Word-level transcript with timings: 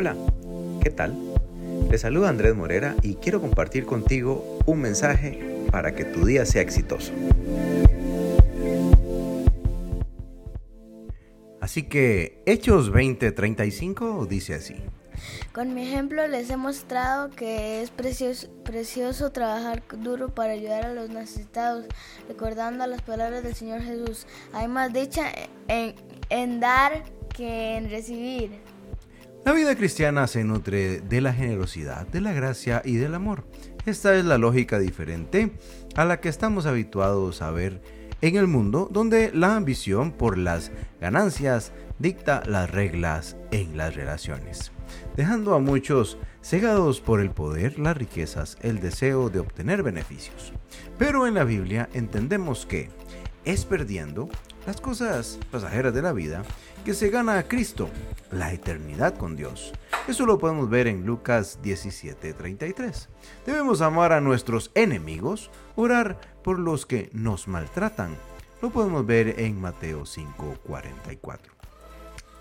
Hola, 0.00 0.16
¿qué 0.82 0.88
tal? 0.88 1.14
Te 1.90 1.98
saluda 1.98 2.30
Andrés 2.30 2.56
Morera 2.56 2.96
y 3.02 3.16
quiero 3.16 3.38
compartir 3.38 3.84
contigo 3.84 4.58
un 4.64 4.80
mensaje 4.80 5.38
para 5.70 5.94
que 5.94 6.06
tu 6.06 6.24
día 6.24 6.46
sea 6.46 6.62
exitoso. 6.62 7.12
Así 11.60 11.82
que 11.82 12.42
Hechos 12.46 12.90
20:35 12.90 14.26
dice 14.26 14.54
así. 14.54 14.76
Con 15.52 15.74
mi 15.74 15.82
ejemplo 15.82 16.26
les 16.28 16.48
he 16.48 16.56
mostrado 16.56 17.28
que 17.28 17.82
es 17.82 17.90
precioso, 17.90 18.48
precioso, 18.64 19.32
trabajar 19.32 19.82
duro 19.98 20.34
para 20.34 20.54
ayudar 20.54 20.86
a 20.86 20.94
los 20.94 21.10
necesitados, 21.10 21.84
recordando 22.26 22.86
las 22.86 23.02
palabras 23.02 23.42
del 23.42 23.54
Señor 23.54 23.82
Jesús. 23.82 24.26
Hay 24.54 24.66
más 24.66 24.94
dicha 24.94 25.26
en, 25.68 25.94
en 26.30 26.58
dar 26.58 27.04
que 27.36 27.76
en 27.76 27.90
recibir. 27.90 28.69
La 29.44 29.52
vida 29.52 29.74
cristiana 29.74 30.26
se 30.26 30.44
nutre 30.44 31.00
de 31.00 31.20
la 31.22 31.32
generosidad, 31.32 32.06
de 32.06 32.20
la 32.20 32.32
gracia 32.32 32.82
y 32.84 32.96
del 32.96 33.14
amor. 33.14 33.44
Esta 33.86 34.14
es 34.14 34.24
la 34.26 34.36
lógica 34.36 34.78
diferente 34.78 35.52
a 35.96 36.04
la 36.04 36.20
que 36.20 36.28
estamos 36.28 36.66
habituados 36.66 37.40
a 37.40 37.50
ver 37.50 37.80
en 38.20 38.36
el 38.36 38.46
mundo 38.46 38.88
donde 38.90 39.30
la 39.32 39.56
ambición 39.56 40.12
por 40.12 40.36
las 40.36 40.72
ganancias 41.00 41.72
dicta 41.98 42.42
las 42.46 42.70
reglas 42.70 43.38
en 43.50 43.78
las 43.78 43.94
relaciones, 43.94 44.72
dejando 45.16 45.54
a 45.54 45.58
muchos 45.58 46.18
cegados 46.42 47.00
por 47.00 47.20
el 47.20 47.30
poder, 47.30 47.78
las 47.78 47.96
riquezas, 47.96 48.58
el 48.60 48.80
deseo 48.80 49.30
de 49.30 49.40
obtener 49.40 49.82
beneficios. 49.82 50.52
Pero 50.98 51.26
en 51.26 51.34
la 51.34 51.44
Biblia 51.44 51.88
entendemos 51.94 52.66
que 52.66 52.90
es 53.46 53.64
perdiendo 53.64 54.28
las 54.66 54.80
cosas 54.82 55.38
pasajeras 55.50 55.94
de 55.94 56.02
la 56.02 56.12
vida 56.12 56.42
que 56.84 56.94
se 56.94 57.08
gana 57.08 57.38
a 57.38 57.48
Cristo, 57.48 57.88
la 58.30 58.52
eternidad 58.52 59.16
con 59.16 59.36
Dios. 59.36 59.72
Eso 60.08 60.26
lo 60.26 60.38
podemos 60.38 60.70
ver 60.70 60.86
en 60.86 61.06
Lucas 61.06 61.60
17:33. 61.62 63.08
Debemos 63.46 63.80
amar 63.80 64.12
a 64.12 64.20
nuestros 64.20 64.70
enemigos, 64.74 65.50
orar 65.76 66.20
por 66.42 66.58
los 66.58 66.86
que 66.86 67.10
nos 67.12 67.48
maltratan. 67.48 68.16
Lo 68.62 68.70
podemos 68.70 69.06
ver 69.06 69.40
en 69.40 69.60
Mateo 69.60 70.04
5:44. 70.04 71.52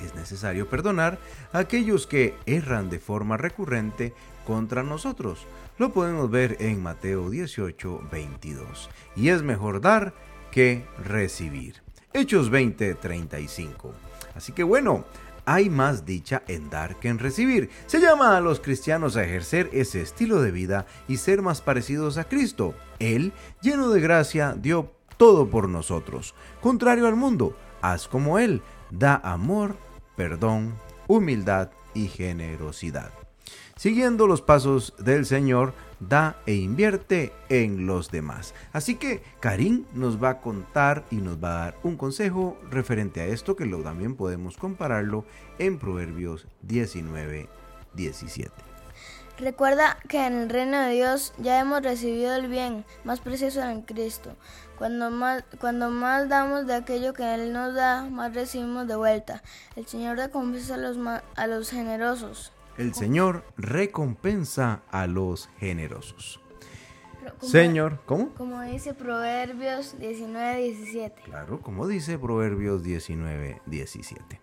Es 0.00 0.14
necesario 0.14 0.68
perdonar 0.68 1.18
a 1.52 1.58
aquellos 1.58 2.06
que 2.06 2.34
erran 2.46 2.90
de 2.90 2.98
forma 2.98 3.36
recurrente 3.36 4.12
contra 4.46 4.82
nosotros. 4.82 5.46
Lo 5.78 5.92
podemos 5.92 6.30
ver 6.30 6.56
en 6.60 6.82
Mateo 6.82 7.30
18:22. 7.30 8.88
Y 9.16 9.28
es 9.28 9.42
mejor 9.42 9.80
dar 9.80 10.14
que 10.50 10.86
recibir. 10.98 11.82
Hechos 12.12 12.50
20:35. 12.50 13.92
Así 14.34 14.52
que 14.52 14.62
bueno, 14.62 15.04
hay 15.46 15.70
más 15.70 16.04
dicha 16.04 16.42
en 16.48 16.70
dar 16.70 16.98
que 17.00 17.08
en 17.08 17.18
recibir. 17.18 17.70
Se 17.86 18.00
llama 18.00 18.36
a 18.36 18.40
los 18.40 18.60
cristianos 18.60 19.16
a 19.16 19.24
ejercer 19.24 19.70
ese 19.72 20.00
estilo 20.00 20.40
de 20.40 20.50
vida 20.50 20.86
y 21.08 21.18
ser 21.18 21.42
más 21.42 21.60
parecidos 21.60 22.18
a 22.18 22.24
Cristo. 22.24 22.74
Él, 22.98 23.32
lleno 23.60 23.90
de 23.90 24.00
gracia, 24.00 24.54
dio 24.56 24.92
todo 25.16 25.48
por 25.48 25.68
nosotros. 25.68 26.34
Contrario 26.60 27.06
al 27.06 27.16
mundo, 27.16 27.56
haz 27.82 28.08
como 28.08 28.38
Él, 28.38 28.62
da 28.90 29.16
amor, 29.16 29.76
perdón, 30.16 30.74
humildad 31.06 31.70
y 31.94 32.08
generosidad. 32.08 33.10
Siguiendo 33.76 34.26
los 34.26 34.40
pasos 34.40 34.94
del 34.98 35.26
Señor, 35.26 35.74
da 36.00 36.36
e 36.46 36.54
invierte 36.54 37.32
en 37.48 37.86
los 37.86 38.10
demás. 38.10 38.54
Así 38.72 38.96
que 38.96 39.22
Karim 39.40 39.84
nos 39.92 40.22
va 40.22 40.30
a 40.30 40.40
contar 40.40 41.04
y 41.10 41.16
nos 41.16 41.42
va 41.42 41.48
a 41.50 41.64
dar 41.64 41.76
un 41.82 41.96
consejo 41.96 42.56
referente 42.70 43.20
a 43.20 43.26
esto 43.26 43.56
que 43.56 43.66
lo 43.66 43.82
también 43.82 44.14
podemos 44.16 44.56
compararlo 44.56 45.24
en 45.58 45.78
Proverbios 45.78 46.46
19, 46.62 47.48
17. 47.94 48.52
Recuerda 49.36 49.98
que 50.08 50.24
en 50.26 50.34
el 50.34 50.48
reino 50.48 50.80
de 50.80 50.92
Dios 50.92 51.32
ya 51.38 51.58
hemos 51.58 51.82
recibido 51.82 52.36
el 52.36 52.46
bien 52.46 52.84
más 53.02 53.18
precioso 53.18 53.62
en 53.62 53.82
Cristo. 53.82 54.36
Cuando 54.78 55.10
más, 55.10 55.44
cuando 55.60 55.90
más 55.90 56.28
damos 56.28 56.66
de 56.66 56.74
aquello 56.74 57.14
que 57.14 57.34
Él 57.34 57.52
nos 57.52 57.74
da, 57.74 58.02
más 58.02 58.32
recibimos 58.32 58.86
de 58.86 58.94
vuelta. 58.94 59.42
El 59.74 59.86
Señor 59.86 60.18
recompensa 60.18 60.74
a 60.74 60.78
los, 60.78 60.96
a 61.34 61.46
los 61.48 61.70
generosos. 61.70 62.52
El 62.76 62.94
Señor 62.94 63.44
recompensa 63.56 64.82
a 64.90 65.06
los 65.06 65.48
generosos. 65.58 66.40
Señor, 67.40 68.00
¿cómo? 68.04 68.30
Como 68.34 68.60
dice 68.62 68.94
Proverbios 68.94 69.98
19, 69.98 70.62
17. 70.62 71.22
Claro, 71.22 71.60
como 71.60 71.86
dice 71.86 72.18
Proverbios 72.18 72.82
19, 72.82 73.62
17. 73.66 74.40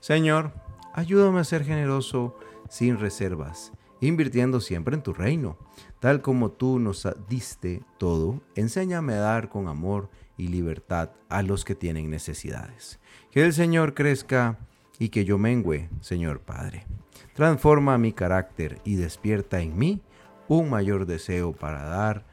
Señor, 0.00 0.52
ayúdame 0.92 1.40
a 1.40 1.44
ser 1.44 1.64
generoso 1.64 2.36
sin 2.68 2.98
reservas 2.98 3.72
invirtiendo 4.06 4.60
siempre 4.60 4.94
en 4.94 5.02
tu 5.02 5.12
reino. 5.12 5.56
Tal 6.00 6.20
como 6.20 6.50
tú 6.50 6.78
nos 6.78 7.08
diste 7.28 7.82
todo, 7.98 8.42
enséñame 8.54 9.14
a 9.14 9.20
dar 9.20 9.48
con 9.48 9.68
amor 9.68 10.10
y 10.36 10.48
libertad 10.48 11.10
a 11.28 11.42
los 11.42 11.64
que 11.64 11.74
tienen 11.74 12.10
necesidades. 12.10 13.00
Que 13.30 13.44
el 13.44 13.52
Señor 13.52 13.94
crezca 13.94 14.58
y 14.98 15.08
que 15.08 15.24
yo 15.24 15.38
mengüe, 15.38 15.88
Señor 16.00 16.40
Padre. 16.40 16.86
Transforma 17.34 17.98
mi 17.98 18.12
carácter 18.12 18.80
y 18.84 18.96
despierta 18.96 19.60
en 19.60 19.76
mí 19.76 20.00
un 20.48 20.70
mayor 20.70 21.06
deseo 21.06 21.52
para 21.52 21.84
dar 21.84 22.24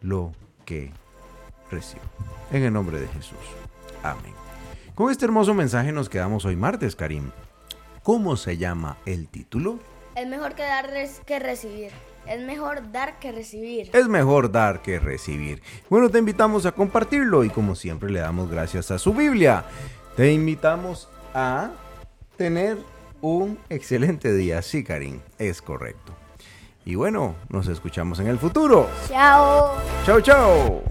lo 0.00 0.32
que 0.64 0.92
recibo. 1.70 2.02
En 2.52 2.62
el 2.62 2.72
nombre 2.72 3.00
de 3.00 3.08
Jesús. 3.08 3.38
Amén. 4.02 4.32
Con 4.94 5.10
este 5.10 5.26
hermoso 5.26 5.52
mensaje 5.52 5.92
nos 5.92 6.08
quedamos 6.08 6.44
hoy 6.44 6.56
martes, 6.56 6.96
Karim. 6.96 7.30
¿Cómo 8.02 8.36
se 8.36 8.56
llama 8.56 8.96
el 9.04 9.28
título? 9.28 9.78
Es 10.14 10.26
mejor 10.26 10.54
que 10.54 10.62
dar 10.62 10.90
que 11.26 11.38
recibir. 11.38 11.90
Es 12.26 12.40
mejor 12.40 12.90
dar 12.90 13.18
que 13.18 13.30
recibir. 13.30 13.90
Es 13.92 14.08
mejor 14.08 14.50
dar 14.50 14.80
que 14.80 14.98
recibir. 14.98 15.62
Bueno, 15.90 16.08
te 16.08 16.18
invitamos 16.18 16.66
a 16.66 16.72
compartirlo 16.72 17.44
y 17.44 17.50
como 17.50 17.74
siempre 17.74 18.10
le 18.10 18.20
damos 18.20 18.50
gracias 18.50 18.90
a 18.90 18.98
su 18.98 19.12
Biblia. 19.12 19.64
Te 20.16 20.32
invitamos 20.32 21.08
a 21.34 21.72
tener 22.36 22.78
un 23.20 23.58
excelente 23.68 24.32
día. 24.32 24.62
Sí, 24.62 24.84
Karim, 24.84 25.20
es 25.38 25.62
correcto. 25.62 26.12
Y 26.84 26.94
bueno, 26.94 27.34
nos 27.48 27.66
escuchamos 27.66 28.20
en 28.20 28.28
el 28.28 28.38
futuro. 28.38 28.88
Chao. 29.08 29.76
Chao, 30.04 30.20
chao. 30.20 30.82